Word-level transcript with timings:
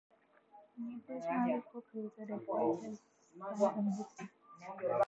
He 0.75 0.95
additionally 0.95 1.61
co-created 1.71 2.27
the 2.29 2.39
characters 2.43 2.97
Vibe 3.39 3.77
and 3.77 3.93
Gypsy. 3.93 4.29